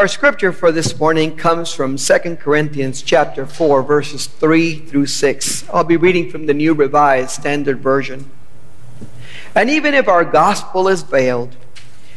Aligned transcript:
Our 0.00 0.08
scripture 0.08 0.50
for 0.50 0.72
this 0.72 0.98
morning 0.98 1.36
comes 1.36 1.74
from 1.74 1.98
2 1.98 2.36
Corinthians 2.36 3.02
chapter 3.02 3.44
4 3.44 3.82
verses 3.82 4.28
3 4.28 4.78
through 4.78 5.04
6. 5.04 5.68
I'll 5.68 5.84
be 5.84 5.98
reading 5.98 6.30
from 6.30 6.46
the 6.46 6.54
New 6.54 6.72
Revised 6.72 7.32
Standard 7.32 7.80
Version. 7.80 8.30
And 9.54 9.68
even 9.68 9.92
if 9.92 10.08
our 10.08 10.24
gospel 10.24 10.88
is 10.88 11.02
veiled, 11.02 11.54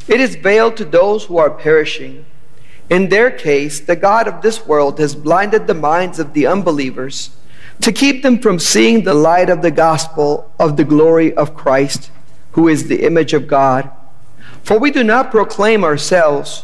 it 0.07 0.21
is 0.21 0.37
veiled 0.37 0.77
to 0.77 0.85
those 0.85 1.25
who 1.25 1.35
are 1.35 1.49
perishing. 1.49 2.23
In 2.89 3.09
their 3.09 3.29
case, 3.29 3.81
the 3.81 3.97
God 3.97 4.29
of 4.29 4.41
this 4.41 4.65
world 4.65 4.97
has 4.99 5.13
blinded 5.13 5.67
the 5.67 5.73
minds 5.73 6.19
of 6.19 6.31
the 6.31 6.47
unbelievers 6.47 7.35
to 7.81 7.91
keep 7.91 8.23
them 8.23 8.39
from 8.39 8.59
seeing 8.59 9.03
the 9.03 9.13
light 9.13 9.49
of 9.49 9.61
the 9.61 9.71
gospel 9.71 10.49
of 10.57 10.77
the 10.77 10.85
glory 10.85 11.33
of 11.33 11.53
Christ, 11.53 12.11
who 12.53 12.69
is 12.69 12.87
the 12.87 13.03
image 13.03 13.33
of 13.33 13.45
God. 13.45 13.91
For 14.63 14.79
we 14.79 14.89
do 14.89 15.03
not 15.03 15.31
proclaim 15.31 15.83
ourselves, 15.83 16.63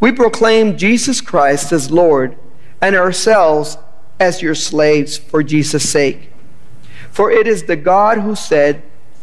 we 0.00 0.10
proclaim 0.10 0.76
Jesus 0.76 1.20
Christ 1.20 1.72
as 1.72 1.90
Lord, 1.90 2.36
and 2.80 2.96
ourselves 2.96 3.76
as 4.18 4.42
your 4.42 4.54
slaves 4.54 5.18
for 5.18 5.42
Jesus' 5.42 5.88
sake. 5.88 6.32
For 7.10 7.30
it 7.30 7.46
is 7.46 7.64
the 7.64 7.76
God 7.76 8.18
who 8.18 8.34
said, 8.34 8.82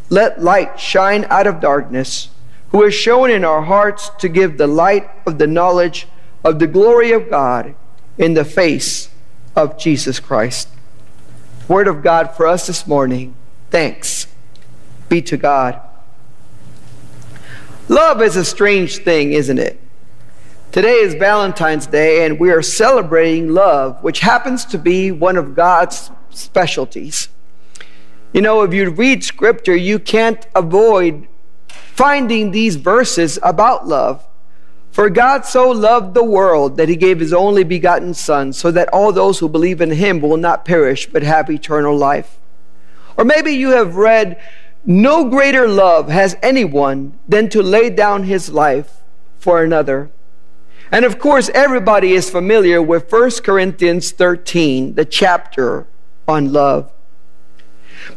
Let 0.10 0.42
light 0.42 0.80
shine 0.80 1.26
out 1.30 1.48
of 1.48 1.60
darkness, 1.60 2.30
who 2.70 2.84
has 2.84 2.94
shone 2.94 3.32
in 3.32 3.44
our 3.44 3.64
hearts 3.64 4.10
to 4.20 4.30
give 4.30 4.58
the 4.58 4.68
light 4.68 5.10
of 5.26 5.38
the 5.38 5.48
knowledge 5.48 6.08
of 6.44 6.60
the 6.60 6.68
glory 6.68 7.12
of 7.12 7.30
God 7.30 7.76
in 8.18 8.34
the 8.34 8.46
face 8.46 9.10
of 9.56 9.78
Jesus 9.78 10.20
Christ. 10.20 10.70
Word 11.68 11.88
of 11.88 12.04
God 12.04 12.36
for 12.36 12.46
us 12.46 12.68
this 12.68 12.86
morning. 12.86 13.36
Thanks 13.72 14.28
be 15.10 15.22
to 15.24 15.38
God. 15.38 15.82
Love 17.88 18.22
is 18.22 18.36
a 18.36 18.44
strange 18.44 18.98
thing, 18.98 19.32
isn't 19.34 19.60
it? 19.60 19.80
Today 20.78 21.00
is 21.00 21.16
Valentine's 21.16 21.88
Day, 21.88 22.24
and 22.24 22.40
we 22.40 22.52
are 22.52 22.62
celebrating 22.62 23.52
love, 23.52 24.04
which 24.04 24.20
happens 24.20 24.64
to 24.66 24.78
be 24.78 25.10
one 25.10 25.36
of 25.36 25.56
God's 25.56 26.12
specialties. 26.30 27.30
You 28.32 28.42
know, 28.42 28.62
if 28.62 28.76
you 28.76 28.92
read 28.92 29.24
scripture, 29.24 29.76
you 29.76 29.98
can't 29.98 30.46
avoid 30.54 31.28
finding 31.68 32.52
these 32.52 32.76
verses 32.76 33.40
about 33.42 33.88
love. 33.88 34.24
For 34.92 35.10
God 35.10 35.46
so 35.46 35.72
loved 35.72 36.14
the 36.14 36.24
world 36.24 36.78
that 36.78 36.90
he 36.90 36.96
gave 36.96 37.22
his 37.22 37.34
only 37.34 37.64
begotten 37.64 38.14
Son, 38.14 38.54
so 38.54 38.70
that 38.70 38.94
all 38.94 39.12
those 39.12 39.40
who 39.40 39.50
believe 39.50 39.82
in 39.82 39.90
him 39.90 40.22
will 40.22 40.38
not 40.38 40.64
perish 40.64 41.08
but 41.08 41.24
have 41.24 41.50
eternal 41.50 41.98
life. 41.98 42.38
Or 43.18 43.26
maybe 43.26 43.54
you 43.54 43.70
have 43.70 43.96
read 43.96 44.40
no 44.86 45.28
greater 45.28 45.68
love 45.68 46.10
has 46.10 46.38
anyone 46.44 47.18
than 47.28 47.50
to 47.50 47.64
lay 47.64 47.90
down 47.90 48.26
his 48.26 48.52
life 48.52 49.02
for 49.40 49.64
another. 49.64 50.12
And 50.92 51.04
of 51.04 51.20
course, 51.20 51.50
everybody 51.54 52.14
is 52.14 52.30
familiar 52.30 52.82
with 52.82 53.12
1 53.12 53.32
Corinthians 53.44 54.12
13, 54.12 54.96
the 54.96 55.06
chapter 55.06 55.88
on 56.28 56.54
love. 56.54 56.92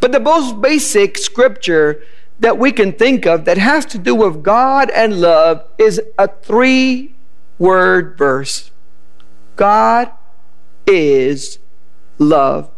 But 0.00 0.12
the 0.12 0.20
most 0.20 0.60
basic 0.60 1.18
scripture 1.18 2.02
that 2.38 2.58
we 2.58 2.72
can 2.72 2.92
think 2.92 3.26
of 3.26 3.44
that 3.44 3.58
has 3.58 3.84
to 3.86 3.98
do 3.98 4.14
with 4.14 4.42
God 4.42 4.90
and 4.90 5.20
love 5.20 5.68
is 5.78 6.00
a 6.18 6.28
three 6.28 7.14
word 7.58 8.16
verse 8.16 8.70
God 9.56 10.10
is 10.86 11.58
love. 12.18 12.70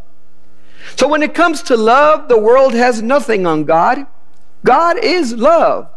So 0.97 1.07
when 1.07 1.23
it 1.23 1.33
comes 1.33 1.63
to 1.65 1.77
love, 1.77 2.29
the 2.29 2.39
world 2.39 2.75
has 2.75 3.01
nothing 3.03 3.47
on 3.47 3.65
God. 3.65 4.07
God 4.65 4.98
is 4.98 5.35
love. 5.35 5.89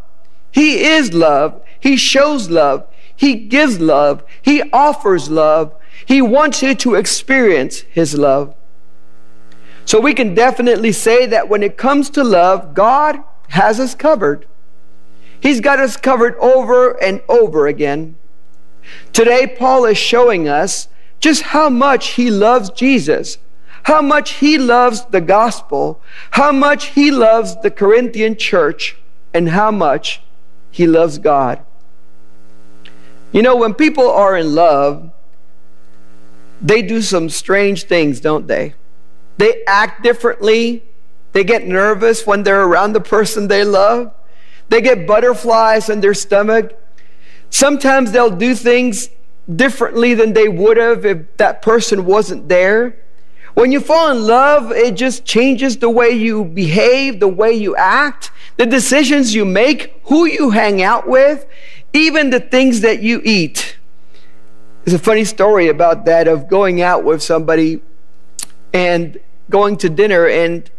He 0.52 0.84
is 0.84 1.14
love. 1.14 1.62
He 1.80 1.98
shows 1.98 2.52
love. 2.52 2.88
He 3.16 3.36
gives 3.36 3.80
love. 3.80 4.24
He 4.42 4.62
offers 4.72 5.30
love. 5.30 5.74
He 6.06 6.22
wants 6.22 6.62
you 6.62 6.76
to 6.76 6.96
experience 6.96 7.80
His 7.82 8.18
love. 8.18 8.56
So 9.86 10.00
we 10.00 10.14
can 10.14 10.34
definitely 10.34 10.92
say 10.92 11.26
that 11.28 11.48
when 11.48 11.64
it 11.64 11.78
comes 11.78 12.10
to 12.12 12.24
love, 12.24 12.74
God 12.74 13.24
has 13.50 13.80
us 13.80 13.96
covered. 13.96 14.48
He's 15.40 15.62
got 15.62 15.80
us 15.80 15.96
covered 15.96 16.36
over 16.38 16.92
and 17.02 17.22
over 17.30 17.68
again. 17.68 18.16
Today, 19.14 19.48
Paul 19.48 19.86
is 19.86 19.98
showing 19.98 20.48
us 20.48 20.88
just 21.20 21.44
how 21.44 21.70
much 21.70 22.10
he 22.10 22.30
loves 22.30 22.70
Jesus 22.72 23.38
how 23.86 24.02
much 24.02 24.32
he 24.34 24.58
loves 24.58 25.06
the 25.06 25.22
gospel, 25.22 26.02
how 26.32 26.52
much 26.52 26.86
he 26.88 27.12
loves 27.12 27.56
the 27.62 27.70
Corinthian 27.70 28.36
church, 28.36 28.98
and 29.32 29.50
how 29.50 29.70
much 29.70 30.22
he 30.72 30.88
loves 30.88 31.20
God. 31.20 31.64
You 33.36 33.42
know, 33.42 33.58
when 33.58 33.74
people 33.74 34.10
are 34.10 34.38
in 34.38 34.56
love, 34.56 35.12
they 36.62 36.82
do 36.82 37.02
some 37.02 37.28
strange 37.28 37.84
things, 37.84 38.22
don't 38.22 38.48
they? 38.48 38.76
They 39.38 39.62
act 39.66 40.04
differently. 40.04 40.86
They 41.34 41.44
get 41.44 41.68
nervous 41.68 42.26
when 42.26 42.44
they're 42.44 42.64
around 42.64 42.94
the 42.94 43.02
person 43.02 43.50
they 43.50 43.66
love. 43.66 44.14
They 44.70 44.80
get 44.80 45.06
butterflies 45.06 45.90
in 45.90 46.00
their 46.00 46.14
stomach. 46.14 46.80
Sometimes 47.50 48.14
they'll 48.14 48.38
do 48.38 48.56
things 48.56 49.10
differently 49.54 50.14
than 50.14 50.32
they 50.32 50.48
would 50.48 50.78
have 50.78 51.06
if 51.06 51.36
that 51.36 51.62
person 51.62 52.06
wasn't 52.06 52.48
there. 52.48 52.96
When 53.54 53.70
you 53.70 53.82
fall 53.82 54.12
in 54.12 54.26
love, 54.26 54.72
it 54.72 54.96
just 54.96 55.26
changes 55.26 55.76
the 55.76 55.90
way 55.90 56.12
you 56.12 56.46
behave, 56.46 57.20
the 57.20 57.28
way 57.28 57.52
you 57.52 57.76
act, 57.76 58.32
the 58.56 58.66
decisions 58.66 59.36
you 59.36 59.44
make, 59.44 60.00
who 60.06 60.24
you 60.24 60.52
hang 60.52 60.82
out 60.82 61.06
with, 61.06 61.46
even 61.96 62.30
the 62.30 62.40
things 62.40 62.82
that 62.82 63.02
you 63.02 63.22
eat. 63.24 63.78
There's 64.84 64.94
a 64.94 65.04
funny 65.04 65.26
story 65.26 65.68
about 65.68 66.06
that 66.06 66.28
of 66.28 66.48
going 66.48 66.82
out 66.82 67.04
with 67.04 67.24
somebody 67.24 67.82
and 68.74 69.20
going 69.50 69.78
to 69.78 69.90
dinner 69.90 70.28
and 70.28 70.70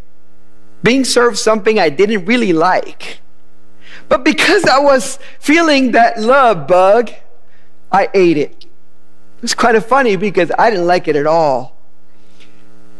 being 0.82 1.04
served 1.04 1.38
something 1.38 1.78
I 1.78 1.88
didn't 1.88 2.26
really 2.26 2.52
like. 2.52 3.20
But 4.08 4.24
because 4.24 4.64
I 4.64 4.78
was 4.78 5.18
feeling 5.40 5.92
that 5.92 6.20
love 6.20 6.68
bug, 6.68 7.10
I 7.90 8.08
ate 8.14 8.36
it. 8.36 8.66
It 9.36 9.42
was 9.42 9.54
kind 9.54 9.76
of 9.76 9.84
funny 9.84 10.16
because 10.16 10.52
I 10.58 10.70
didn't 10.70 10.86
like 10.86 11.08
it 11.08 11.16
at 11.16 11.26
all. 11.26 11.76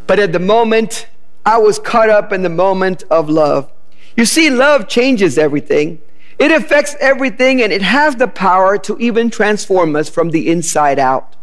But 0.07 0.19
at 0.19 0.33
the 0.33 0.39
moment, 0.39 1.09
I 1.45 1.59
was 1.59 1.79
caught 1.79 2.09
up 2.09 2.33
in 2.33 2.43
the 2.43 2.49
moment 2.49 3.05
of 3.11 3.29
love. 3.29 3.71
You 4.17 4.25
see, 4.25 4.51
love 4.51 4.89
changes 4.89 5.39
everything. 5.39 6.01
It 6.39 6.53
affects 6.53 6.95
everything 7.01 7.63
and 7.63 7.73
it 7.73 7.83
has 7.83 8.17
the 8.17 8.29
power 8.29 8.77
to 8.79 8.99
even 8.99 9.31
transform 9.31 9.97
us 9.97 10.09
from 10.09 10.31
the 10.31 10.49
inside 10.49 10.99
out. 10.99 11.35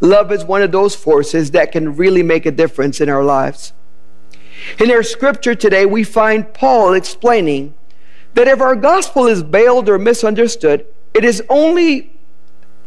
Love 0.00 0.32
is 0.32 0.44
one 0.44 0.62
of 0.62 0.72
those 0.72 0.94
forces 0.94 1.50
that 1.52 1.70
can 1.70 1.96
really 1.96 2.22
make 2.22 2.46
a 2.46 2.50
difference 2.50 3.00
in 3.00 3.08
our 3.08 3.22
lives. 3.22 3.72
In 4.78 4.90
our 4.90 5.02
scripture 5.02 5.54
today, 5.54 5.86
we 5.86 6.02
find 6.02 6.52
Paul 6.54 6.94
explaining 6.94 7.74
that 8.34 8.48
if 8.48 8.60
our 8.60 8.74
gospel 8.74 9.26
is 9.26 9.42
veiled 9.42 9.88
or 9.88 9.98
misunderstood, 9.98 10.86
it 11.14 11.24
is 11.24 11.42
only 11.48 12.18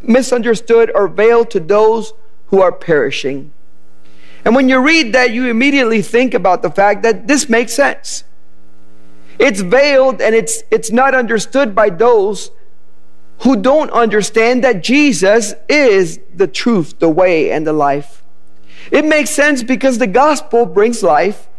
misunderstood 0.02 0.92
or 0.96 1.08
veiled 1.08 1.52
to 1.52 1.60
those 1.60 2.14
who 2.48 2.62
are 2.62 2.72
perishing. 2.72 3.52
And 4.44 4.56
when 4.56 4.70
you 4.70 4.80
read 4.80 5.14
that, 5.14 5.32
you 5.32 5.48
immediately 5.48 6.02
think 6.02 6.34
about 6.34 6.62
the 6.62 6.70
fact 6.70 7.04
that 7.04 7.28
this 7.28 7.50
makes 7.50 7.74
sense. 7.74 8.24
It's 9.40 9.62
veiled 9.62 10.22
and 10.22 10.34
it's, 10.34 10.64
it's 10.72 10.92
not 10.92 11.14
understood 11.14 11.76
by 11.76 11.90
those 11.90 12.52
who 13.40 13.56
don't 13.56 13.92
understand 13.92 14.64
that 14.64 14.84
Jesus 14.84 15.54
is 15.68 16.20
the 16.34 16.48
truth, 16.48 17.00
the 17.00 17.10
way, 17.10 17.52
and 17.52 17.68
the 17.68 17.74
life. 17.74 18.24
It 18.92 19.06
makes 19.06 19.30
sense 19.30 19.64
because 19.64 19.98
the 19.98 20.08
gospel 20.08 20.66
brings 20.66 21.04
life, 21.04 21.50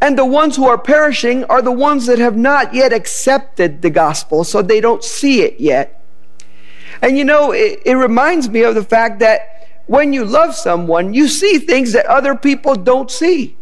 and 0.00 0.16
the 0.16 0.24
ones 0.24 0.56
who 0.56 0.66
are 0.66 0.78
perishing 0.78 1.44
are 1.44 1.60
the 1.60 1.72
ones 1.72 2.06
that 2.06 2.18
have 2.18 2.36
not 2.36 2.72
yet 2.74 2.92
accepted 2.92 3.82
the 3.82 3.90
gospel, 3.90 4.44
so 4.44 4.62
they 4.62 4.80
don't 4.80 5.04
see 5.04 5.42
it 5.42 5.60
yet. 5.60 6.02
And 7.02 7.18
you 7.18 7.24
know, 7.24 7.52
it, 7.52 7.80
it 7.84 7.94
reminds 7.94 8.48
me 8.48 8.62
of 8.62 8.74
the 8.74 8.84
fact 8.84 9.18
that 9.18 9.82
when 9.86 10.12
you 10.12 10.24
love 10.24 10.54
someone, 10.54 11.12
you 11.12 11.28
see 11.28 11.58
things 11.58 11.92
that 11.92 12.06
other 12.06 12.34
people 12.34 12.76
don't 12.76 13.10
see. 13.10 13.56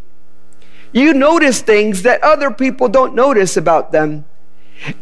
You 0.93 1.15
notice 1.15 1.61
things 1.61 2.03
that 2.03 2.23
other 2.23 2.51
people 2.51 2.89
don't 2.89 3.15
notice 3.15 3.57
about 3.57 3.93
them. 3.93 4.25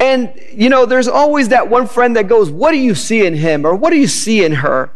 And, 0.01 0.33
you 0.53 0.69
know, 0.69 0.87
there's 0.87 1.09
always 1.09 1.49
that 1.51 1.69
one 1.69 1.87
friend 1.87 2.17
that 2.17 2.29
goes, 2.29 2.51
What 2.51 2.73
do 2.73 2.79
you 2.79 2.95
see 2.95 3.25
in 3.25 3.35
him? 3.35 3.67
Or 3.67 3.75
what 3.75 3.91
do 3.91 3.97
you 3.97 4.09
see 4.09 4.45
in 4.45 4.53
her? 4.55 4.91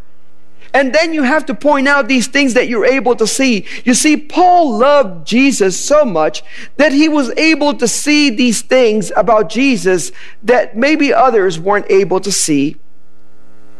And 0.73 0.95
then 0.95 1.13
you 1.13 1.25
have 1.25 1.47
to 1.47 1.55
point 1.55 1.89
out 1.89 2.07
these 2.07 2.29
things 2.29 2.55
that 2.55 2.69
you're 2.69 2.87
able 2.87 3.17
to 3.17 3.27
see. 3.27 3.67
You 3.85 3.93
see, 3.95 4.17
Paul 4.17 4.79
loved 4.79 5.27
Jesus 5.27 5.79
so 5.79 6.05
much 6.05 6.45
that 6.77 6.93
he 6.93 7.09
was 7.09 7.31
able 7.37 7.75
to 7.75 7.89
see 7.89 8.31
these 8.31 8.63
things 8.63 9.11
about 9.17 9.49
Jesus 9.49 10.13
that 10.45 10.77
maybe 10.77 11.13
others 11.13 11.59
weren't 11.59 11.91
able 11.91 12.21
to 12.21 12.31
see. 12.31 12.77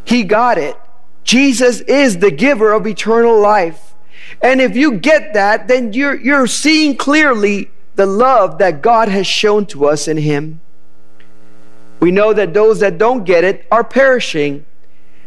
He 0.03 0.23
got 0.23 0.57
it. 0.57 0.75
Jesus 1.23 1.79
is 1.81 2.19
the 2.19 2.31
giver 2.31 2.73
of 2.73 2.85
eternal 2.85 3.39
life. 3.39 3.90
And 4.41 4.61
if 4.61 4.75
you 4.75 4.93
get 4.93 5.33
that, 5.33 5.67
then 5.67 5.93
you're, 5.93 6.19
you're 6.19 6.47
seeing 6.47 6.95
clearly 6.95 7.71
the 7.95 8.05
love 8.05 8.57
that 8.59 8.81
God 8.81 9.09
has 9.09 9.27
shown 9.27 9.65
to 9.67 9.85
us 9.85 10.07
in 10.07 10.17
Him. 10.17 10.61
We 11.99 12.11
know 12.11 12.33
that 12.33 12.53
those 12.53 12.79
that 12.79 12.97
don't 12.97 13.25
get 13.25 13.43
it 13.43 13.65
are 13.71 13.83
perishing. 13.83 14.65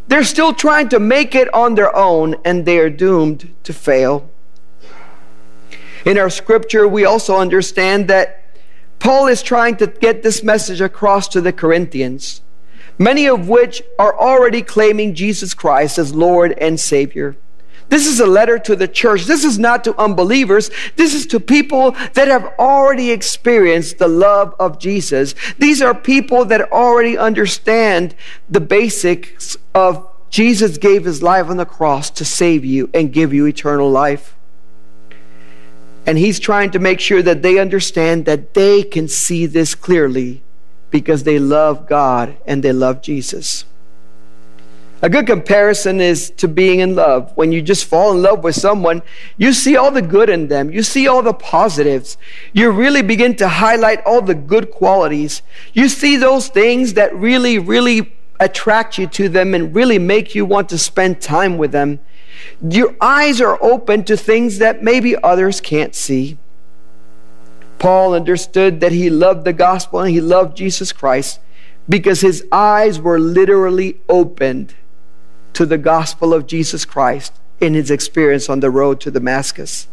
They're 0.08 0.24
still 0.24 0.52
trying 0.52 0.88
to 0.90 0.98
make 0.98 1.34
it 1.34 1.52
on 1.54 1.74
their 1.74 1.94
own 1.94 2.36
and 2.44 2.64
they 2.64 2.78
are 2.78 2.90
doomed 2.90 3.54
to 3.64 3.72
fail. 3.72 4.28
In 6.04 6.18
our 6.18 6.28
scripture, 6.28 6.86
we 6.86 7.04
also 7.04 7.36
understand 7.36 8.08
that 8.08 8.42
Paul 8.98 9.26
is 9.26 9.42
trying 9.42 9.76
to 9.76 9.86
get 9.86 10.22
this 10.22 10.42
message 10.42 10.80
across 10.80 11.28
to 11.28 11.40
the 11.40 11.52
Corinthians, 11.52 12.42
many 12.98 13.26
of 13.26 13.48
which 13.48 13.82
are 13.98 14.18
already 14.18 14.62
claiming 14.62 15.14
Jesus 15.14 15.54
Christ 15.54 15.98
as 15.98 16.14
Lord 16.14 16.52
and 16.52 16.78
Savior. 16.78 17.36
This 17.94 18.08
is 18.08 18.18
a 18.18 18.26
letter 18.26 18.58
to 18.58 18.74
the 18.74 18.88
church. 18.88 19.26
This 19.26 19.44
is 19.44 19.56
not 19.56 19.84
to 19.84 19.96
unbelievers. 19.96 20.68
This 20.96 21.14
is 21.14 21.26
to 21.26 21.38
people 21.38 21.92
that 22.14 22.26
have 22.26 22.52
already 22.58 23.12
experienced 23.12 23.98
the 23.98 24.08
love 24.08 24.52
of 24.58 24.80
Jesus. 24.80 25.36
These 25.60 25.80
are 25.80 25.94
people 25.94 26.44
that 26.46 26.72
already 26.72 27.16
understand 27.16 28.16
the 28.50 28.58
basics 28.58 29.56
of 29.76 30.08
Jesus 30.28 30.76
gave 30.76 31.04
his 31.04 31.22
life 31.22 31.48
on 31.48 31.56
the 31.56 31.64
cross 31.64 32.10
to 32.10 32.24
save 32.24 32.64
you 32.64 32.90
and 32.92 33.12
give 33.12 33.32
you 33.32 33.46
eternal 33.46 33.88
life. 33.88 34.34
And 36.04 36.18
he's 36.18 36.40
trying 36.40 36.72
to 36.72 36.80
make 36.80 36.98
sure 36.98 37.22
that 37.22 37.42
they 37.42 37.60
understand 37.60 38.24
that 38.24 38.54
they 38.54 38.82
can 38.82 39.06
see 39.06 39.46
this 39.46 39.76
clearly 39.76 40.42
because 40.90 41.22
they 41.22 41.38
love 41.38 41.88
God 41.88 42.36
and 42.44 42.64
they 42.64 42.72
love 42.72 43.02
Jesus. 43.02 43.64
A 45.04 45.10
good 45.10 45.26
comparison 45.26 46.00
is 46.00 46.30
to 46.38 46.48
being 46.48 46.80
in 46.80 46.94
love. 46.94 47.30
When 47.36 47.52
you 47.52 47.60
just 47.60 47.84
fall 47.84 48.12
in 48.12 48.22
love 48.22 48.42
with 48.42 48.54
someone, 48.54 49.02
you 49.36 49.52
see 49.52 49.76
all 49.76 49.90
the 49.90 50.00
good 50.00 50.30
in 50.30 50.48
them, 50.48 50.70
you 50.70 50.82
see 50.82 51.06
all 51.06 51.20
the 51.20 51.34
positives. 51.34 52.16
You 52.54 52.70
really 52.70 53.02
begin 53.02 53.36
to 53.36 53.46
highlight 53.46 54.02
all 54.06 54.22
the 54.22 54.34
good 54.34 54.70
qualities. 54.70 55.42
You 55.74 55.90
see 55.90 56.16
those 56.16 56.48
things 56.48 56.94
that 56.94 57.14
really, 57.14 57.58
really 57.58 58.14
attract 58.40 58.96
you 58.96 59.06
to 59.08 59.28
them 59.28 59.52
and 59.52 59.74
really 59.74 59.98
make 59.98 60.34
you 60.34 60.46
want 60.46 60.70
to 60.70 60.78
spend 60.78 61.20
time 61.20 61.58
with 61.58 61.72
them. 61.72 62.00
Your 62.66 62.96
eyes 62.98 63.42
are 63.42 63.62
open 63.62 64.04
to 64.04 64.16
things 64.16 64.56
that 64.56 64.82
maybe 64.82 65.22
others 65.22 65.60
can't 65.60 65.94
see. 65.94 66.38
Paul 67.78 68.14
understood 68.14 68.80
that 68.80 68.92
he 68.92 69.10
loved 69.10 69.44
the 69.44 69.52
gospel 69.52 70.00
and 70.00 70.10
he 70.10 70.22
loved 70.22 70.56
Jesus 70.56 70.92
Christ 70.94 71.40
because 71.86 72.22
his 72.22 72.42
eyes 72.50 72.98
were 72.98 73.18
literally 73.20 74.00
opened 74.08 74.74
to 75.54 75.66
the 75.66 75.78
gospel 75.78 76.34
of 76.34 76.46
Jesus 76.46 76.84
Christ 76.84 77.32
in 77.60 77.74
his 77.74 77.90
experience 77.90 78.48
on 78.48 78.60
the 78.60 78.70
road 78.70 79.00
to 79.00 79.10
Damascus. 79.10 79.88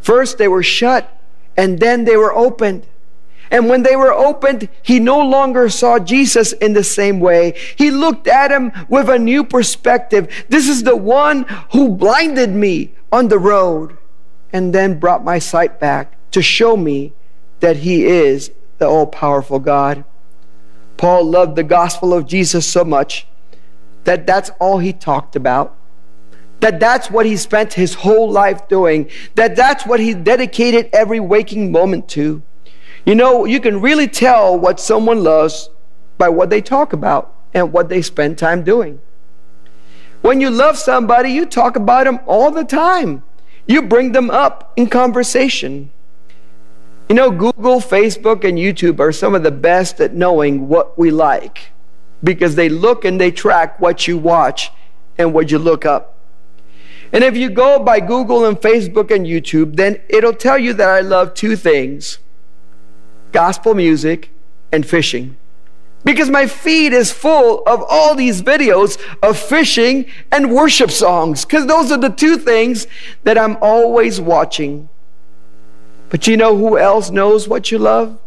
First, 0.00 0.38
they 0.38 0.48
were 0.48 0.62
shut, 0.62 1.16
and 1.56 1.78
then 1.78 2.04
they 2.04 2.16
were 2.16 2.34
opened. 2.34 2.86
And 3.50 3.68
when 3.68 3.82
they 3.82 3.94
were 3.94 4.12
opened, 4.12 4.68
he 4.82 4.98
no 4.98 5.20
longer 5.20 5.68
saw 5.68 5.98
Jesus 5.98 6.52
in 6.52 6.72
the 6.72 6.84
same 6.84 7.20
way. 7.20 7.54
He 7.76 7.90
looked 7.90 8.26
at 8.26 8.50
him 8.50 8.72
with 8.88 9.08
a 9.08 9.18
new 9.18 9.44
perspective. 9.44 10.28
This 10.48 10.68
is 10.68 10.82
the 10.82 10.96
one 10.96 11.44
who 11.72 11.90
blinded 11.90 12.50
me 12.50 12.94
on 13.12 13.28
the 13.28 13.38
road 13.38 13.96
and 14.52 14.74
then 14.74 14.98
brought 14.98 15.24
my 15.24 15.38
sight 15.38 15.78
back 15.78 16.16
to 16.32 16.42
show 16.42 16.76
me 16.76 17.12
that 17.60 17.78
he 17.78 18.06
is 18.06 18.50
the 18.78 18.86
all 18.86 19.06
powerful 19.06 19.58
God. 19.58 20.04
Paul 20.96 21.24
loved 21.24 21.56
the 21.56 21.62
gospel 21.62 22.12
of 22.14 22.26
Jesus 22.26 22.66
so 22.66 22.84
much 22.84 23.26
that 24.04 24.26
that's 24.26 24.50
all 24.60 24.78
he 24.78 24.92
talked 24.92 25.36
about 25.36 25.76
that 26.64 26.80
that's 26.80 27.10
what 27.10 27.26
he 27.26 27.36
spent 27.36 27.74
his 27.74 27.92
whole 27.92 28.30
life 28.30 28.68
doing 28.68 29.10
that 29.34 29.54
that's 29.54 29.84
what 29.84 30.00
he 30.00 30.14
dedicated 30.14 30.88
every 30.94 31.20
waking 31.20 31.70
moment 31.70 32.08
to. 32.08 32.42
You 33.04 33.14
know 33.14 33.44
you 33.44 33.60
can 33.60 33.82
really 33.82 34.08
tell 34.08 34.58
what 34.58 34.80
someone 34.80 35.22
loves 35.22 35.68
by 36.16 36.30
what 36.30 36.48
they 36.48 36.62
talk 36.62 36.94
about 36.94 37.34
and 37.52 37.70
what 37.70 37.90
they 37.90 38.00
spend 38.00 38.38
time 38.38 38.64
doing. 38.64 38.98
When 40.22 40.40
you 40.40 40.48
love 40.48 40.78
somebody 40.78 41.32
you 41.32 41.44
talk 41.44 41.76
about 41.76 42.04
them 42.04 42.20
all 42.26 42.50
the 42.50 42.64
time. 42.64 43.22
You 43.66 43.82
bring 43.82 44.12
them 44.12 44.30
up 44.30 44.72
in 44.76 44.88
conversation. 44.88 45.90
You 47.10 47.14
know 47.14 47.30
google 47.30 47.80
facebook 47.80 48.42
and 48.48 48.56
youtube 48.56 48.98
are 49.00 49.12
some 49.12 49.34
of 49.34 49.42
the 49.42 49.50
best 49.50 50.00
at 50.00 50.14
knowing 50.14 50.68
what 50.68 50.98
we 50.98 51.10
like 51.10 51.73
because 52.24 52.56
they 52.56 52.68
look 52.68 53.04
and 53.04 53.20
they 53.20 53.30
track 53.30 53.78
what 53.78 54.08
you 54.08 54.18
watch 54.18 54.72
and 55.18 55.32
what 55.32 55.50
you 55.50 55.58
look 55.58 55.84
up. 55.84 56.18
And 57.12 57.22
if 57.22 57.36
you 57.36 57.50
go 57.50 57.78
by 57.78 58.00
Google 58.00 58.44
and 58.44 58.56
Facebook 58.56 59.14
and 59.14 59.24
YouTube, 59.24 59.76
then 59.76 60.00
it'll 60.08 60.32
tell 60.32 60.58
you 60.58 60.72
that 60.72 60.88
I 60.88 61.00
love 61.00 61.34
two 61.34 61.54
things 61.54 62.18
gospel 63.30 63.74
music 63.74 64.30
and 64.72 64.86
fishing. 64.86 65.36
Because 66.04 66.28
my 66.28 66.46
feed 66.46 66.92
is 66.92 67.10
full 67.10 67.62
of 67.66 67.82
all 67.88 68.14
these 68.14 68.42
videos 68.42 69.00
of 69.22 69.38
fishing 69.38 70.06
and 70.30 70.52
worship 70.52 70.90
songs, 70.90 71.44
because 71.44 71.66
those 71.66 71.90
are 71.90 71.96
the 71.96 72.10
two 72.10 72.36
things 72.36 72.86
that 73.22 73.38
I'm 73.38 73.56
always 73.62 74.20
watching. 74.20 74.88
But 76.10 76.26
you 76.26 76.36
know 76.36 76.56
who 76.56 76.78
else 76.78 77.10
knows 77.10 77.48
what 77.48 77.70
you 77.70 77.78
love? 77.78 78.18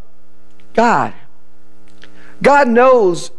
God. 0.73 1.13
God 2.41 2.67
knows 2.67 3.31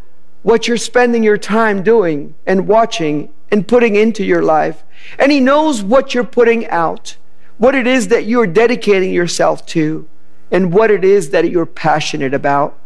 what 0.48 0.66
you're 0.66 0.78
spending 0.78 1.22
your 1.22 1.36
time 1.36 1.82
doing 1.82 2.34
and 2.46 2.66
watching 2.66 3.30
and 3.50 3.68
putting 3.68 3.96
into 3.96 4.24
your 4.24 4.40
life. 4.40 4.82
And 5.18 5.30
He 5.30 5.40
knows 5.40 5.82
what 5.82 6.14
you're 6.14 6.24
putting 6.24 6.66
out, 6.68 7.18
what 7.58 7.74
it 7.74 7.86
is 7.86 8.08
that 8.08 8.24
you're 8.24 8.46
dedicating 8.46 9.12
yourself 9.12 9.66
to, 9.66 10.08
and 10.50 10.72
what 10.72 10.90
it 10.90 11.04
is 11.04 11.28
that 11.32 11.50
you're 11.50 11.66
passionate 11.66 12.32
about. 12.32 12.78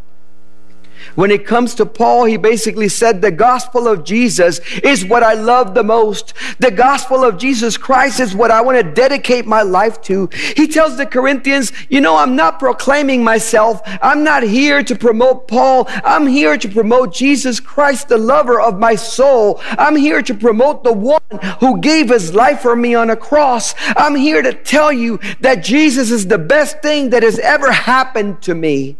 When 1.14 1.30
it 1.30 1.46
comes 1.46 1.74
to 1.74 1.86
Paul, 1.86 2.24
he 2.24 2.36
basically 2.36 2.88
said, 2.88 3.20
The 3.20 3.30
gospel 3.30 3.88
of 3.88 4.04
Jesus 4.04 4.60
is 4.78 5.04
what 5.04 5.22
I 5.22 5.34
love 5.34 5.74
the 5.74 5.82
most. 5.82 6.34
The 6.58 6.70
gospel 6.70 7.24
of 7.24 7.38
Jesus 7.38 7.76
Christ 7.76 8.20
is 8.20 8.34
what 8.34 8.50
I 8.50 8.60
want 8.60 8.78
to 8.78 8.92
dedicate 8.92 9.46
my 9.46 9.62
life 9.62 10.00
to. 10.02 10.28
He 10.56 10.66
tells 10.66 10.96
the 10.96 11.06
Corinthians, 11.06 11.72
You 11.88 12.00
know, 12.00 12.16
I'm 12.16 12.36
not 12.36 12.58
proclaiming 12.58 13.22
myself. 13.22 13.82
I'm 14.00 14.24
not 14.24 14.42
here 14.42 14.82
to 14.82 14.94
promote 14.96 15.48
Paul. 15.48 15.86
I'm 16.04 16.26
here 16.26 16.56
to 16.56 16.68
promote 16.68 17.12
Jesus 17.12 17.60
Christ, 17.60 18.08
the 18.08 18.18
lover 18.18 18.60
of 18.60 18.78
my 18.78 18.94
soul. 18.94 19.60
I'm 19.70 19.96
here 19.96 20.22
to 20.22 20.34
promote 20.34 20.84
the 20.84 20.92
one 20.92 21.20
who 21.60 21.80
gave 21.80 22.08
his 22.08 22.34
life 22.34 22.60
for 22.60 22.76
me 22.76 22.94
on 22.94 23.10
a 23.10 23.16
cross. 23.16 23.74
I'm 23.96 24.14
here 24.14 24.42
to 24.42 24.52
tell 24.52 24.92
you 24.92 25.18
that 25.40 25.64
Jesus 25.64 26.10
is 26.10 26.26
the 26.26 26.38
best 26.38 26.80
thing 26.82 27.10
that 27.10 27.22
has 27.22 27.38
ever 27.38 27.70
happened 27.70 28.42
to 28.42 28.54
me 28.54 28.96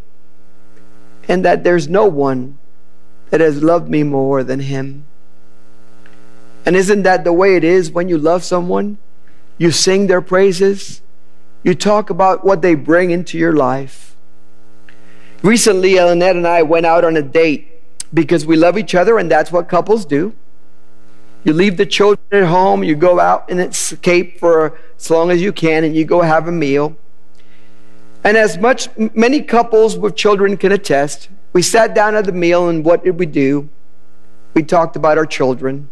and 1.29 1.45
that 1.45 1.65
there's 1.65 1.89
no 1.89 2.07
one 2.07 2.59
that 3.31 3.41
has 3.41 3.63
loved 3.63 3.89
me 3.89 4.03
more 4.03 4.45
than 4.45 4.61
him. 4.61 5.05
And 6.65 6.77
isn't 6.77 7.03
that 7.03 7.25
the 7.25 7.33
way 7.33 7.57
it 7.57 7.65
is 7.65 7.91
when 7.91 8.09
you 8.09 8.19
love 8.19 8.45
someone? 8.45 8.99
You 9.59 9.71
sing 9.71 10.07
their 10.07 10.21
praises, 10.21 11.03
you 11.63 11.75
talk 11.75 12.11
about 12.11 12.45
what 12.45 12.63
they 12.63 12.75
bring 12.75 13.11
into 13.11 13.39
your 13.39 13.53
life. 13.53 14.17
Recently, 15.43 15.93
Elinette 15.93 16.37
and 16.37 16.47
I 16.47 16.63
went 16.63 16.87
out 16.87 17.05
on 17.05 17.17
a 17.17 17.23
date 17.23 17.69
because 18.15 18.47
we 18.47 18.57
love 18.57 18.79
each 18.79 18.95
other, 18.95 19.19
and 19.19 19.31
that's 19.31 19.51
what 19.51 19.69
couples 19.69 20.05
do. 20.05 20.35
You 21.45 21.53
leave 21.53 21.77
the 21.77 21.87
children 21.87 22.25
at 22.31 22.45
home, 22.45 22.85
you 22.85 22.95
go 22.95 23.19
out 23.19 23.51
and 23.51 23.61
escape 23.61 24.39
for 24.39 24.79
as 24.97 25.11
long 25.11 25.31
as 25.31 25.43
you 25.43 25.53
can, 25.53 25.83
and 25.85 25.97
you 25.97 26.05
go 26.05 26.21
have 26.23 26.47
a 26.47 26.53
meal. 26.53 26.97
And 28.25 28.37
as 28.37 28.59
much 28.59 28.89
many 29.15 29.43
couples 29.43 29.99
with 29.99 30.15
children 30.15 30.57
can 30.57 30.73
attest, 30.73 31.29
we 31.53 31.63
sat 31.63 31.95
down 31.95 32.15
at 32.15 32.25
the 32.25 32.33
meal 32.33 32.69
and 32.69 32.85
what 32.85 33.05
did 33.05 33.19
we 33.19 33.27
do? 33.27 33.69
We 34.55 34.63
talked 34.63 34.97
about 34.97 35.19
our 35.19 35.27
children. 35.27 35.89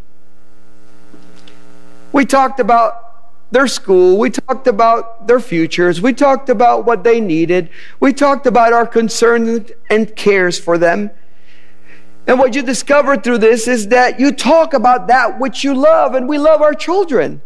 We 2.12 2.24
talked 2.24 2.60
about 2.60 3.10
their 3.50 3.66
school. 3.66 4.18
We 4.18 4.30
talked 4.30 4.66
about 4.66 5.26
their 5.26 5.40
futures. 5.40 6.00
We 6.00 6.12
talked 6.12 6.48
about 6.48 6.86
what 6.86 7.02
they 7.04 7.20
needed. 7.20 7.68
We 7.98 8.12
talked 8.12 8.46
about 8.46 8.72
our 8.72 8.86
concerns 8.86 9.70
and 9.88 10.14
cares 10.14 10.58
for 10.58 10.78
them. 10.78 11.10
And 12.26 12.38
what 12.38 12.54
you 12.54 12.62
discover 12.62 13.16
through 13.16 13.38
this 13.38 13.66
is 13.66 13.88
that 13.88 14.20
you 14.20 14.30
talk 14.30 14.72
about 14.72 15.08
that 15.08 15.40
which 15.40 15.64
you 15.64 15.74
love, 15.74 16.14
and 16.14 16.28
we 16.28 16.38
love 16.38 16.62
our 16.62 16.74
children. 16.74 17.42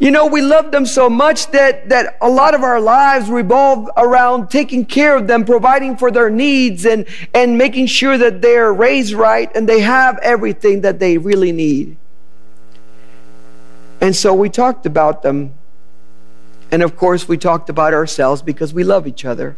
You 0.00 0.12
know, 0.12 0.26
we 0.26 0.42
love 0.42 0.70
them 0.70 0.86
so 0.86 1.10
much 1.10 1.50
that, 1.50 1.88
that 1.88 2.16
a 2.20 2.28
lot 2.28 2.54
of 2.54 2.62
our 2.62 2.80
lives 2.80 3.28
revolve 3.28 3.90
around 3.96 4.48
taking 4.48 4.84
care 4.84 5.16
of 5.16 5.26
them, 5.26 5.44
providing 5.44 5.96
for 5.96 6.12
their 6.12 6.30
needs, 6.30 6.86
and, 6.86 7.04
and 7.34 7.58
making 7.58 7.86
sure 7.86 8.16
that 8.16 8.40
they're 8.40 8.72
raised 8.72 9.12
right 9.12 9.50
and 9.56 9.68
they 9.68 9.80
have 9.80 10.18
everything 10.18 10.82
that 10.82 11.00
they 11.00 11.18
really 11.18 11.50
need. 11.50 11.96
And 14.00 14.14
so 14.14 14.32
we 14.32 14.48
talked 14.48 14.86
about 14.86 15.22
them. 15.22 15.52
And 16.70 16.82
of 16.82 16.96
course, 16.96 17.26
we 17.26 17.36
talked 17.36 17.68
about 17.68 17.92
ourselves 17.92 18.40
because 18.40 18.72
we 18.72 18.84
love 18.84 19.08
each 19.08 19.24
other. 19.24 19.56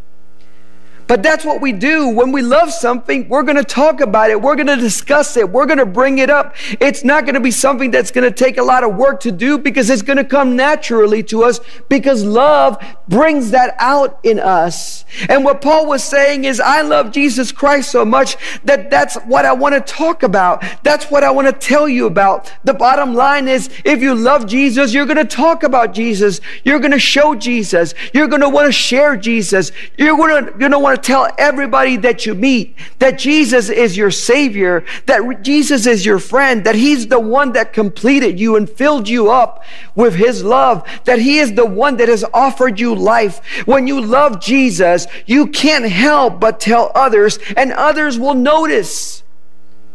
But 1.10 1.24
that's 1.24 1.44
what 1.44 1.60
we 1.60 1.72
do. 1.72 2.06
When 2.06 2.30
we 2.30 2.40
love 2.40 2.72
something, 2.72 3.28
we're 3.28 3.42
going 3.42 3.56
to 3.56 3.64
talk 3.64 4.00
about 4.00 4.30
it. 4.30 4.40
We're 4.40 4.54
going 4.54 4.68
to 4.68 4.76
discuss 4.76 5.36
it. 5.36 5.50
We're 5.50 5.66
going 5.66 5.80
to 5.80 5.84
bring 5.84 6.18
it 6.18 6.30
up. 6.30 6.54
It's 6.78 7.02
not 7.02 7.24
going 7.24 7.34
to 7.34 7.40
be 7.40 7.50
something 7.50 7.90
that's 7.90 8.12
going 8.12 8.22
to 8.22 8.30
take 8.30 8.58
a 8.58 8.62
lot 8.62 8.84
of 8.84 8.94
work 8.94 9.18
to 9.22 9.32
do 9.32 9.58
because 9.58 9.90
it's 9.90 10.02
going 10.02 10.18
to 10.18 10.24
come 10.24 10.54
naturally 10.54 11.24
to 11.24 11.42
us 11.42 11.58
because 11.88 12.22
love 12.22 12.80
brings 13.08 13.50
that 13.50 13.74
out 13.80 14.20
in 14.22 14.38
us. 14.38 15.04
And 15.28 15.44
what 15.44 15.60
Paul 15.60 15.86
was 15.86 16.04
saying 16.04 16.44
is, 16.44 16.60
I 16.60 16.82
love 16.82 17.10
Jesus 17.10 17.50
Christ 17.50 17.90
so 17.90 18.04
much 18.04 18.36
that 18.62 18.88
that's 18.88 19.16
what 19.22 19.44
I 19.44 19.52
want 19.52 19.74
to 19.74 19.80
talk 19.80 20.22
about. 20.22 20.62
That's 20.84 21.06
what 21.06 21.24
I 21.24 21.32
want 21.32 21.48
to 21.48 21.52
tell 21.52 21.88
you 21.88 22.06
about. 22.06 22.52
The 22.62 22.74
bottom 22.74 23.14
line 23.14 23.48
is, 23.48 23.68
if 23.84 24.00
you 24.00 24.14
love 24.14 24.46
Jesus, 24.46 24.94
you're 24.94 25.06
going 25.06 25.16
to 25.16 25.24
talk 25.24 25.64
about 25.64 25.92
Jesus. 25.92 26.40
You're 26.62 26.78
going 26.78 26.92
to 26.92 27.00
show 27.00 27.34
Jesus. 27.34 27.94
You're 28.14 28.28
going 28.28 28.42
to 28.42 28.48
want 28.48 28.66
to 28.66 28.72
share 28.72 29.16
Jesus. 29.16 29.72
You're 29.98 30.16
going 30.16 30.44
to, 30.44 30.52
going 30.52 30.70
to 30.70 30.78
want 30.78 30.94
to 30.94 30.99
tell 31.02 31.28
everybody 31.38 31.96
that 31.98 32.26
you 32.26 32.34
meet 32.34 32.76
that 32.98 33.18
Jesus 33.18 33.68
is 33.68 33.96
your 33.96 34.10
Savior, 34.10 34.84
that 35.06 35.42
Jesus 35.42 35.86
is 35.86 36.04
your 36.06 36.18
friend, 36.18 36.64
that 36.64 36.74
He's 36.74 37.08
the 37.08 37.20
one 37.20 37.52
that 37.52 37.72
completed 37.72 38.38
you 38.38 38.56
and 38.56 38.68
filled 38.68 39.08
you 39.08 39.30
up 39.30 39.64
with 39.94 40.14
His 40.14 40.44
love, 40.44 40.86
that 41.04 41.18
He 41.18 41.38
is 41.38 41.54
the 41.54 41.66
one 41.66 41.96
that 41.96 42.08
has 42.08 42.24
offered 42.32 42.78
you 42.78 42.94
life. 42.94 43.40
When 43.66 43.86
you 43.86 44.00
love 44.00 44.40
Jesus, 44.40 45.06
you 45.26 45.46
can't 45.48 45.86
help 45.86 46.40
but 46.40 46.60
tell 46.60 46.92
others, 46.94 47.38
and 47.56 47.72
others 47.72 48.18
will 48.18 48.34
notice 48.34 49.22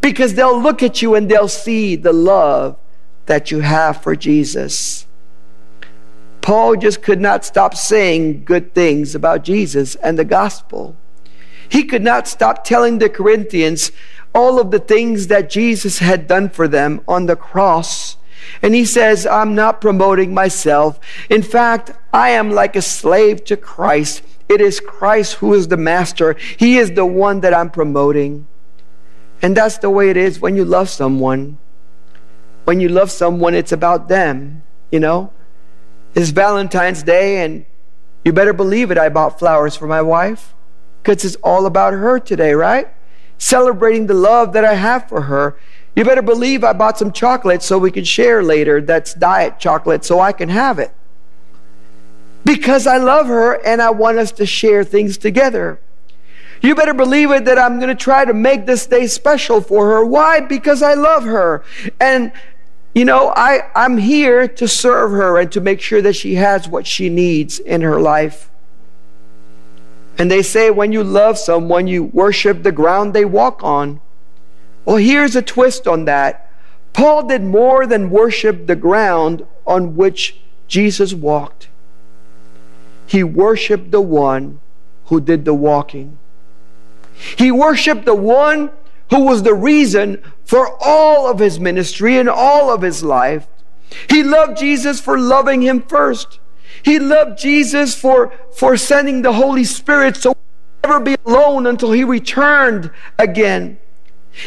because 0.01 0.35
they'll 0.35 0.61
look 0.61 0.83
at 0.83 1.01
you 1.01 1.15
and 1.15 1.29
they'll 1.29 1.47
see 1.47 1.95
the 1.95 2.13
love 2.13 2.77
that 3.25 3.49
you 3.51 3.61
have 3.61 4.03
for 4.03 4.15
Jesus. 4.15 5.04
Paul 6.45 6.75
just 6.75 7.01
could 7.01 7.19
not 7.19 7.43
stop 7.43 7.73
saying 7.73 8.43
good 8.43 8.75
things 8.75 9.15
about 9.15 9.43
Jesus 9.43 9.95
and 9.95 10.15
the 10.15 10.23
gospel. 10.23 10.95
He 11.69 11.83
could 11.83 12.03
not 12.03 12.27
stop 12.27 12.63
telling 12.63 12.99
the 12.99 13.09
Corinthians 13.09 13.91
all 14.31 14.59
of 14.59 14.69
the 14.69 14.77
things 14.77 15.25
that 15.25 15.49
Jesus 15.49 15.97
had 15.97 16.27
done 16.27 16.49
for 16.49 16.67
them 16.67 17.01
on 17.07 17.25
the 17.25 17.35
cross. 17.35 18.17
And 18.61 18.75
he 18.75 18.85
says, 18.85 19.25
I'm 19.25 19.55
not 19.55 19.81
promoting 19.81 20.35
myself. 20.35 20.99
In 21.31 21.41
fact, 21.41 21.93
I 22.13 22.29
am 22.29 22.51
like 22.51 22.75
a 22.75 22.81
slave 22.83 23.43
to 23.45 23.57
Christ. 23.57 24.21
It 24.47 24.61
is 24.61 24.79
Christ 24.79 25.37
who 25.37 25.51
is 25.55 25.69
the 25.69 25.77
master. 25.77 26.35
He 26.57 26.77
is 26.77 26.91
the 26.91 27.07
one 27.07 27.41
that 27.41 27.55
I'm 27.55 27.71
promoting. 27.71 28.45
And 29.41 29.57
that's 29.57 29.79
the 29.79 29.89
way 29.89 30.11
it 30.11 30.17
is 30.17 30.39
when 30.39 30.55
you 30.55 30.63
love 30.63 30.89
someone. 30.89 31.57
When 32.65 32.79
you 32.79 32.89
love 32.89 33.09
someone, 33.09 33.55
it's 33.55 33.71
about 33.71 34.09
them, 34.09 34.61
you 34.91 34.99
know? 34.99 35.31
It's 36.15 36.29
Valentine's 36.29 37.03
Day, 37.03 37.43
and 37.43 37.65
you 38.23 38.31
better 38.31 38.53
believe 38.53 38.89
it. 38.89 38.97
I 38.97 39.09
bought 39.09 39.37
flowers 39.37 39.75
for 39.75 39.85
my 39.85 40.01
wife 40.01 40.53
because 41.03 41.25
it's 41.25 41.35
all 41.43 41.65
about 41.65 41.93
her 41.93 42.19
today, 42.19 42.53
right? 42.53 42.87
Celebrating 43.37 44.07
the 44.07 44.13
love 44.13 44.53
that 44.53 44.63
I 44.63 44.75
have 44.75 45.09
for 45.09 45.23
her. 45.23 45.57
You 45.93 46.05
better 46.05 46.21
believe 46.21 46.63
I 46.63 46.71
bought 46.71 46.97
some 46.97 47.11
chocolate 47.11 47.61
so 47.61 47.77
we 47.77 47.91
can 47.91 48.05
share 48.05 48.41
later. 48.41 48.81
That's 48.81 49.13
diet 49.13 49.59
chocolate 49.59 50.05
so 50.05 50.21
I 50.21 50.31
can 50.31 50.47
have 50.47 50.79
it. 50.79 50.93
Because 52.45 52.87
I 52.87 52.97
love 52.97 53.27
her 53.27 53.53
and 53.65 53.81
I 53.81 53.89
want 53.89 54.17
us 54.17 54.31
to 54.33 54.45
share 54.45 54.85
things 54.85 55.17
together. 55.17 55.79
You 56.61 56.75
better 56.75 56.93
believe 56.93 57.31
it 57.31 57.45
that 57.45 57.59
I'm 57.59 57.79
going 57.79 57.95
to 57.95 58.03
try 58.03 58.23
to 58.23 58.33
make 58.33 58.65
this 58.65 58.87
day 58.87 59.07
special 59.07 59.59
for 59.59 59.87
her. 59.87 60.05
Why? 60.05 60.39
Because 60.39 60.81
I 60.81 60.93
love 60.93 61.23
her. 61.23 61.63
And 61.99 62.31
you 62.95 63.03
know, 63.03 63.33
I, 63.35 63.69
I'm 63.75 63.97
here 63.97 64.47
to 64.47 64.67
serve 64.69 65.11
her 65.11 65.37
and 65.37 65.51
to 65.51 65.59
make 65.59 65.81
sure 65.81 66.01
that 66.01 66.15
she 66.15 66.35
has 66.35 66.67
what 66.67 66.87
she 66.87 67.09
needs 67.09 67.59
in 67.59 67.81
her 67.81 67.99
life. 67.99 68.49
And 70.17 70.31
they 70.31 70.41
say 70.41 70.69
when 70.69 70.93
you 70.93 71.03
love 71.03 71.37
someone, 71.37 71.87
you 71.87 72.05
worship 72.05 72.63
the 72.63 72.71
ground 72.71 73.13
they 73.13 73.25
walk 73.25 73.61
on. 73.63 73.99
Well, 74.85 74.95
here's 74.95 75.35
a 75.35 75.41
twist 75.41 75.87
on 75.87 76.05
that. 76.05 76.49
Paul 76.93 77.27
did 77.27 77.43
more 77.43 77.85
than 77.85 78.09
worship 78.09 78.65
the 78.65 78.77
ground 78.77 79.45
on 79.67 79.97
which 79.97 80.39
Jesus 80.69 81.13
walked, 81.13 81.67
he 83.07 83.23
worshiped 83.23 83.91
the 83.91 84.01
one 84.01 84.59
who 85.05 85.21
did 85.21 85.45
the 85.45 85.53
walking. 85.53 86.17
He 87.37 87.51
worshiped 87.51 88.05
the 88.05 88.15
one 88.15 88.71
who 89.09 89.21
was 89.21 89.43
the 89.43 89.53
reason 89.53 90.21
for 90.43 90.77
all 90.81 91.29
of 91.29 91.39
his 91.39 91.59
ministry 91.59 92.17
and 92.17 92.29
all 92.29 92.73
of 92.73 92.81
his 92.81 93.03
life. 93.03 93.47
He 94.09 94.23
loved 94.23 94.57
Jesus 94.57 94.99
for 94.99 95.17
loving 95.17 95.61
him 95.61 95.81
first. 95.81 96.39
He 96.83 96.99
loved 96.99 97.39
Jesus 97.39 97.95
for, 97.95 98.33
for 98.53 98.77
sending 98.77 99.21
the 99.21 99.33
Holy 99.33 99.63
Spirit 99.63 100.17
so 100.17 100.29
he 100.31 100.35
would 100.35 100.89
never 100.89 101.03
be 101.03 101.15
alone 101.25 101.65
until 101.65 101.91
he 101.91 102.03
returned 102.03 102.91
again. 103.17 103.79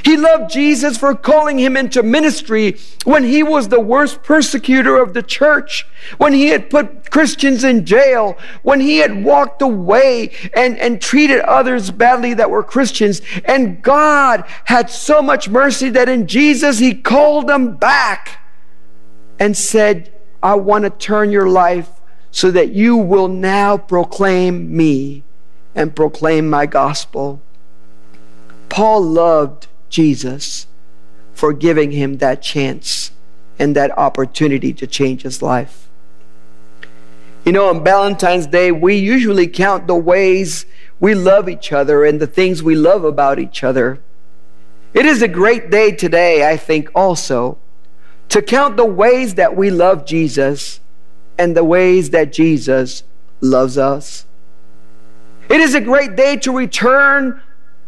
He 0.03 0.17
loved 0.17 0.51
Jesus 0.51 0.99
for 0.99 1.15
calling 1.15 1.59
him 1.59 1.77
into 1.77 2.03
ministry 2.03 2.77
when 3.05 3.25
he 3.25 3.43
was 3.43 3.69
the 3.69 3.81
worst 3.81 4.23
persecutor 4.23 5.01
of 5.01 5.15
the 5.15 5.23
church, 5.23 5.87
when 6.19 6.35
he 6.35 6.49
had 6.49 6.69
put 6.69 7.11
Christians 7.11 7.65
in 7.65 7.87
jail, 7.87 8.37
when 8.63 8.81
he 8.81 8.99
had 8.99 9.25
walked 9.25 9.63
away 9.63 10.33
and, 10.55 10.79
and 10.79 11.01
treated 11.01 11.41
others 11.41 11.91
badly 11.91 12.35
that 12.35 12.51
were 12.51 12.63
Christians. 12.63 13.23
And 13.47 13.83
God 13.83 14.45
had 14.65 14.91
so 14.91 15.23
much 15.23 15.49
mercy 15.49 15.89
that 15.91 16.09
in 16.09 16.27
Jesus 16.27 16.79
he 16.79 16.95
called 16.95 17.47
them 17.47 17.77
back 17.77 18.41
and 19.39 19.57
said, 19.57 20.13
I 20.43 20.55
want 20.57 20.85
to 20.85 20.91
turn 20.91 21.31
your 21.31 21.49
life 21.49 21.89
so 22.31 22.51
that 22.51 22.73
you 22.73 22.97
will 22.97 23.29
now 23.29 23.79
proclaim 23.79 24.77
me 24.77 25.25
and 25.75 25.97
proclaim 25.97 26.51
my 26.51 26.67
gospel. 26.67 27.41
Paul 28.69 29.03
loved 29.03 29.67
Jesus 29.89 30.67
for 31.33 31.53
giving 31.53 31.93
him 31.93 32.19
that 32.19 32.43
chance 32.43 33.13
and 33.59 33.75
that 33.77 33.97
opportunity 33.97 34.73
to 34.73 34.87
change 34.87 35.23
his 35.23 35.43
life. 35.43 35.89
You 37.45 37.53
know, 37.53 37.69
on 37.69 37.83
Valentine's 37.83 38.47
Day, 38.47 38.73
we 38.73 38.97
usually 38.97 39.47
count 39.47 39.87
the 39.87 39.95
ways 39.95 40.67
we 41.01 41.15
love 41.15 41.49
each 41.49 41.73
other 41.73 42.05
and 42.05 42.21
the 42.21 42.27
things 42.27 42.63
we 42.63 42.75
love 42.75 43.05
about 43.05 43.39
each 43.39 43.65
other. 43.65 44.01
It 44.93 45.07
is 45.07 45.23
a 45.23 45.29
great 45.29 45.71
day 45.71 45.93
today, 45.93 46.49
I 46.49 46.57
think, 46.57 46.91
also, 46.95 47.59
to 48.31 48.43
count 48.43 48.77
the 48.77 48.85
ways 48.85 49.37
that 49.37 49.57
we 49.57 49.71
love 49.71 50.05
Jesus 50.05 50.81
and 51.39 51.57
the 51.57 51.65
ways 51.65 52.11
that 52.11 52.33
Jesus 52.33 53.05
loves 53.41 53.79
us. 53.79 54.27
It 55.49 55.61
is 55.61 55.75
a 55.75 55.81
great 55.81 56.17
day 56.17 56.37
to 56.39 56.55
return 56.55 57.41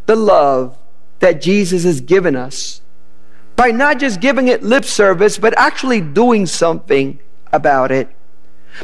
the 0.07 0.17
love 0.17 0.79
that 1.21 1.41
Jesus 1.41 1.85
has 1.85 2.01
given 2.01 2.35
us 2.35 2.81
by 3.57 3.71
not 3.71 3.99
just 3.99 4.21
giving 4.21 4.49
it 4.49 4.63
lip 4.63 4.85
service, 4.85 5.39
but 5.39 5.57
actually 5.59 6.01
doing 6.01 6.47
something 6.47 7.21
about 7.53 7.93
it. 7.93 8.09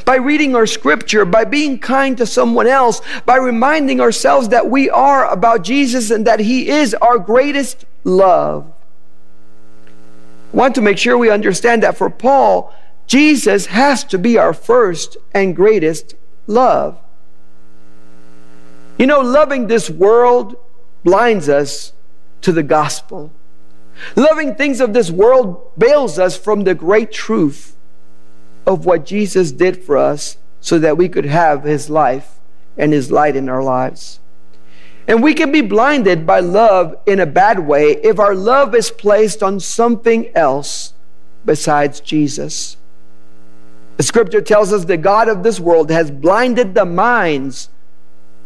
By 0.05 0.16
reading 0.16 0.55
our 0.55 0.66
scripture, 0.66 1.25
by 1.25 1.45
being 1.45 1.78
kind 1.78 2.19
to 2.19 2.26
someone 2.26 2.66
else, 2.66 3.00
by 3.25 3.37
reminding 3.37 4.00
ourselves 4.00 4.50
that 4.50 4.69
we 4.69 4.90
are 4.90 5.31
about 5.33 5.64
Jesus 5.64 6.11
and 6.11 6.26
that 6.26 6.40
He 6.40 6.69
is 6.69 6.93
our 6.95 7.19
greatest 7.19 7.87
love. 8.05 8.71
I 10.52 10.57
want 10.57 10.75
to 10.75 10.83
make 10.83 10.99
sure 10.99 11.16
we 11.16 11.31
understand 11.31 11.83
that 11.83 11.97
for 11.97 12.11
Paul, 12.11 12.75
Jesus 13.07 13.66
has 13.66 14.05
to 14.05 14.19
be 14.19 14.37
our 14.37 14.52
first 14.52 15.16
and 15.33 15.57
greatest 15.57 16.16
love. 16.47 16.99
You 18.99 19.07
know, 19.07 19.21
loving 19.21 19.69
this 19.69 19.88
world 19.88 20.57
blinds 21.05 21.49
us 21.49 21.93
to 22.46 22.52
the 22.52 22.62
gospel. 22.62 23.32
Loving 24.14 24.54
things 24.54 24.80
of 24.80 24.92
this 24.92 25.10
world 25.10 25.72
bails 25.76 26.16
us 26.16 26.36
from 26.36 26.62
the 26.62 26.76
great 26.76 27.10
truth 27.10 27.74
of 28.64 28.86
what 28.86 29.04
Jesus 29.04 29.50
did 29.50 29.82
for 29.82 29.96
us 29.96 30.36
so 30.60 30.78
that 30.78 30.96
we 30.96 31.08
could 31.08 31.24
have 31.24 31.64
his 31.64 31.90
life 31.90 32.38
and 32.76 32.92
his 32.92 33.10
light 33.10 33.34
in 33.34 33.48
our 33.48 33.64
lives. 33.64 34.20
And 35.08 35.24
we 35.24 35.34
can 35.34 35.50
be 35.50 35.60
blinded 35.60 36.24
by 36.24 36.38
love 36.38 36.94
in 37.04 37.18
a 37.18 37.26
bad 37.26 37.66
way 37.66 37.96
if 38.04 38.20
our 38.20 38.36
love 38.36 38.76
is 38.76 38.92
placed 38.92 39.42
on 39.42 39.58
something 39.58 40.30
else 40.36 40.94
besides 41.44 41.98
Jesus. 41.98 42.76
The 43.96 44.04
scripture 44.04 44.40
tells 44.40 44.72
us 44.72 44.84
the 44.84 44.96
God 44.96 45.28
of 45.28 45.42
this 45.42 45.58
world 45.58 45.90
has 45.90 46.12
blinded 46.12 46.76
the 46.76 46.84
minds 46.84 47.70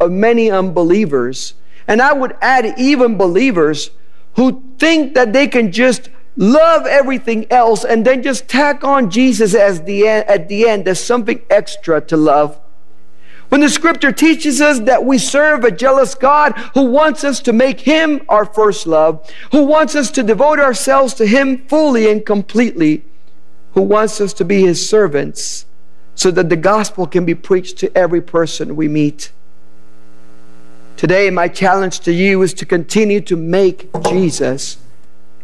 of 0.00 0.11
many 0.11 0.50
unbelievers 0.50 1.52
and 1.91 2.01
I 2.01 2.13
would 2.13 2.37
add 2.41 2.79
even 2.79 3.19
believers 3.19 3.91
who 4.37 4.63
think 4.79 5.15
that 5.15 5.33
they 5.33 5.49
can 5.49 5.73
just 5.73 6.09
love 6.37 6.87
everything 6.87 7.51
else 7.51 7.85
and 7.85 8.05
then 8.05 8.23
just 8.23 8.47
tack 8.47 8.85
on 8.85 9.11
Jesus 9.11 9.57
as 9.57 9.83
the 9.83 10.07
end, 10.07 10.29
at 10.29 10.49
the 10.49 10.69
end 10.69 10.87
as 10.87 11.05
something 11.05 11.43
extra 11.51 12.01
to 12.03 12.17
love. 12.17 12.61
When 13.49 13.61
the 13.61 13.69
scripture 13.69 14.13
teaches 14.13 14.61
us 14.61 14.79
that 14.79 15.05
we 15.05 15.19
serve 15.19 15.65
a 15.65 15.73
jealous 15.73 16.15
God 16.15 16.57
who 16.75 16.85
wants 16.85 17.25
us 17.25 17.41
to 17.41 17.53
make 17.53 17.81
him 17.81 18.23
our 18.29 18.45
first 18.45 18.87
love, 18.87 19.29
who 19.51 19.65
wants 19.65 19.97
us 19.97 20.13
to 20.13 20.23
devote 20.23 20.61
ourselves 20.61 21.13
to 21.15 21.27
him 21.27 21.67
fully 21.67 22.09
and 22.09 22.25
completely, 22.25 23.03
who 23.75 23.83
wants 23.83 24.21
us 24.21 24.33
to 24.35 24.45
be 24.45 24.63
his 24.63 24.89
servants 24.89 25.67
so 26.15 26.31
that 26.31 26.51
the 26.51 26.57
gospel 26.57 27.09
can 27.09 27.25
be 27.25 27.35
preached 27.35 27.79
to 27.79 27.99
every 27.99 28.21
person 28.21 28.77
we 28.77 28.87
meet. 28.87 29.33
Today, 31.00 31.30
my 31.30 31.49
challenge 31.49 32.00
to 32.00 32.12
you 32.12 32.42
is 32.42 32.52
to 32.52 32.66
continue 32.66 33.23
to 33.23 33.35
make 33.35 33.88
Jesus 34.02 34.76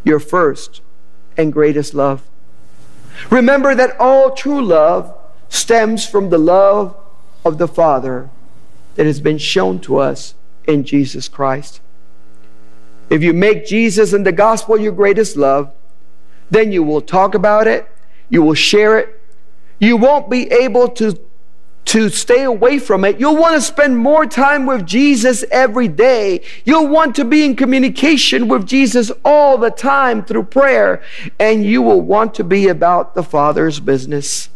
your 0.03 0.19
first 0.19 0.81
and 1.35 1.51
greatest 1.51 1.95
love. 1.95 2.21
Remember 3.31 3.73
that 3.73 3.99
all 3.99 4.35
true 4.35 4.61
love 4.61 5.17
stems 5.49 6.07
from 6.07 6.29
the 6.29 6.37
love 6.37 6.95
of 7.43 7.57
the 7.57 7.67
Father 7.67 8.29
that 8.93 9.07
has 9.07 9.19
been 9.19 9.39
shown 9.39 9.79
to 9.79 9.97
us 9.97 10.35
in 10.67 10.83
Jesus 10.83 11.27
Christ. 11.27 11.81
If 13.09 13.23
you 13.23 13.33
make 13.33 13.65
Jesus 13.65 14.13
and 14.13 14.27
the 14.27 14.31
gospel 14.31 14.79
your 14.79 14.91
greatest 14.91 15.35
love, 15.37 15.73
then 16.51 16.71
you 16.71 16.83
will 16.83 17.01
talk 17.01 17.33
about 17.33 17.65
it, 17.65 17.89
you 18.29 18.43
will 18.43 18.53
share 18.53 18.99
it, 18.99 19.19
you 19.79 19.97
won't 19.97 20.29
be 20.29 20.51
able 20.51 20.87
to, 20.89 21.19
to 21.87 22.09
stay 22.09 22.43
away 22.43 22.79
from 22.79 23.05
it. 23.05 23.17
You'll 23.17 23.37
want 23.37 23.55
to 23.55 23.61
spend 23.61 23.97
more 23.97 24.25
time 24.25 24.65
with 24.65 24.85
Jesus 24.85 25.45
every 25.49 25.87
day. 25.87 26.41
You'll 26.65 26.89
want 26.89 27.15
to 27.15 27.23
be 27.23 27.45
in 27.45 27.55
communication 27.55 28.49
with 28.49 28.67
Jesus 28.67 29.09
all 29.23 29.57
the 29.57 29.71
time 29.71 30.25
through 30.25 30.43
prayer, 30.43 31.01
and 31.39 31.65
you 31.65 31.81
will 31.81 32.01
want 32.01 32.35
to 32.35 32.43
be 32.43 32.67
about 32.67 33.15
the 33.15 33.23
Father's 33.23 33.79
business. 33.79 34.49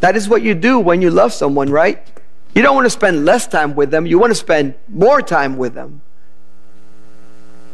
That 0.00 0.16
is 0.16 0.28
what 0.28 0.42
you 0.42 0.54
do 0.56 0.80
when 0.80 1.00
you 1.00 1.10
love 1.10 1.32
someone, 1.32 1.70
right? 1.70 2.04
You 2.56 2.62
don't 2.62 2.74
want 2.74 2.86
to 2.86 2.90
spend 2.90 3.24
less 3.24 3.46
time 3.46 3.76
with 3.76 3.92
them, 3.92 4.04
you 4.04 4.18
want 4.18 4.32
to 4.32 4.34
spend 4.34 4.74
more 4.88 5.22
time 5.22 5.56
with 5.58 5.74
them. 5.74 6.02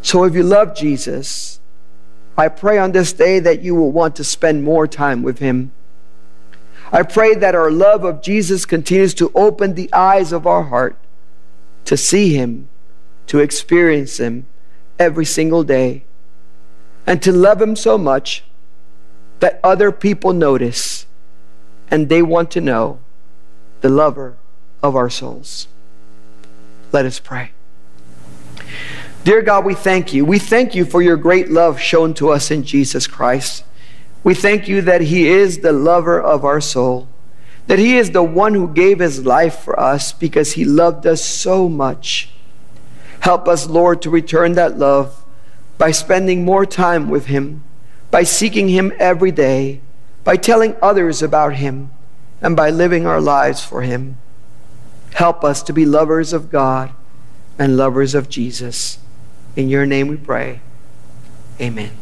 So 0.03 0.25
if 0.25 0.35
you 0.35 0.43
love 0.43 0.77
Jesus, 0.77 1.59
I 2.37 2.49
pray 2.49 2.77
on 2.77 2.93
this 2.93 3.15
day 3.15 3.39
that 3.39 3.63
you 3.63 3.75
will 3.75 3.93
want 3.93 4.17
to 4.17 4.25
spend 4.25 4.63
more 4.63 4.87
time 4.87 5.23
with 5.23 5.39
him. 5.39 5.73
I 6.93 7.03
pray 7.03 7.35
that 7.35 7.55
our 7.55 7.71
love 7.71 8.05
of 8.05 8.21
Jesus 8.21 8.67
continues 8.67 9.15
to 9.15 9.33
open 9.35 9.75
the 9.75 9.91
eyes 9.95 10.31
of 10.31 10.47
our 10.47 10.65
heart 10.65 10.97
to 11.87 11.97
see 11.97 12.35
him, 12.35 12.69
to 13.27 13.39
experience 13.39 14.19
him 14.19 14.47
every 14.99 15.25
single 15.25 15.65
day, 15.65 16.05
and 17.07 17.23
to 17.23 17.33
love 17.33 17.63
him 17.63 17.75
so 17.77 17.97
much 17.97 18.45
that 19.41 19.59
other 19.65 19.91
people 19.91 20.35
notice 20.35 21.07
and 21.91 22.09
they 22.09 22.23
want 22.23 22.51
to 22.51 22.61
know 22.61 23.01
the 23.81 23.89
lover 23.89 24.37
of 24.83 24.95
our 24.95 25.11
souls. 25.11 25.69
Let 26.93 27.07
us 27.07 27.19
pray. 27.19 27.53
Dear 29.25 29.43
God, 29.43 29.65
we 29.65 29.75
thank 29.75 30.13
you. 30.13 30.25
We 30.25 30.39
thank 30.39 30.75
you 30.75 30.85
for 30.85 31.01
your 31.01 31.17
great 31.17 31.51
love 31.51 31.81
shown 31.81 32.13
to 32.15 32.31
us 32.31 32.51
in 32.51 32.65
Jesus 32.65 33.07
Christ. 33.07 33.65
We 34.25 34.35
thank 34.35 34.69
you 34.69 34.83
that 34.83 35.03
He 35.03 35.29
is 35.29 35.59
the 35.59 35.73
lover 35.73 36.21
of 36.21 36.45
our 36.45 36.61
soul, 36.61 37.09
that 37.67 37.79
He 37.79 37.97
is 37.97 38.11
the 38.11 38.23
one 38.23 38.55
who 38.55 38.73
gave 38.73 38.99
His 38.99 39.25
life 39.25 39.59
for 39.59 39.79
us 39.79 40.13
because 40.13 40.53
He 40.53 40.65
loved 40.65 41.07
us 41.07 41.25
so 41.25 41.69
much. 41.69 42.31
Help 43.21 43.49
us, 43.49 43.67
Lord, 43.67 44.03
to 44.03 44.11
return 44.11 44.53
that 44.53 44.79
love 44.79 45.25
by 45.79 45.91
spending 45.91 46.45
more 46.45 46.67
time 46.67 47.09
with 47.09 47.27
Him, 47.27 47.65
by 48.11 48.23
seeking 48.23 48.69
Him 48.69 48.93
every 48.99 49.33
day, 49.33 49.81
by 50.25 50.37
telling 50.37 50.77
others 50.81 51.23
about 51.23 51.55
Him, 51.55 51.91
and 52.41 52.57
by 52.57 52.71
living 52.71 53.07
our 53.07 53.21
lives 53.21 53.65
for 53.65 53.83
Him. 53.83 54.19
Help 55.15 55.45
us 55.45 55.63
to 55.65 55.73
be 55.73 55.85
lovers 55.85 56.33
of 56.33 56.51
God 56.51 56.93
and 57.59 57.77
lovers 57.77 58.15
of 58.15 58.29
Jesus. 58.29 58.99
In 59.57 59.69
your 59.69 59.87
name 59.87 60.09
we 60.09 60.17
pray. 60.17 60.61
Amen. 61.61 62.02